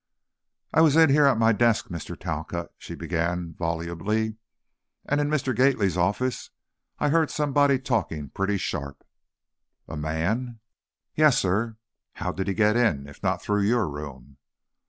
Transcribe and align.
"I 0.73 0.81
was 0.81 0.95
in 0.95 1.11
here, 1.11 1.27
at 1.27 1.37
my 1.37 1.51
desk, 1.51 1.89
Mr. 1.89 2.19
Talcott," 2.19 2.71
she 2.79 2.95
began, 2.95 3.53
volubly; 3.53 4.35
"and 5.05 5.21
in 5.21 5.29
Mr. 5.29 5.55
Gately's 5.55 5.95
office, 5.95 6.49
I 6.97 7.09
heard 7.09 7.29
somebody 7.29 7.77
talking 7.77 8.29
pretty 8.29 8.57
sharp" 8.57 9.03
"A 9.87 9.95
man?" 9.95 10.59
"Yes, 11.13 11.37
sir." 11.37 11.77
"How 12.13 12.31
did 12.31 12.47
he 12.47 12.55
get 12.55 12.75
in, 12.75 13.07
if 13.07 13.21
not 13.21 13.43
through 13.43 13.61
your 13.61 13.87
room?" 13.87 14.37